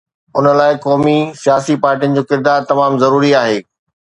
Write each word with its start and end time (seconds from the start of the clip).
ان 0.37 0.45
لاءِ 0.59 0.73
قومي 0.85 1.19
سياسي 1.43 1.75
پارٽين 1.83 2.11
جو 2.19 2.23
ڪردار 2.33 2.59
تمام 2.73 2.91
ضروري 3.05 3.31
آهي. 3.45 3.59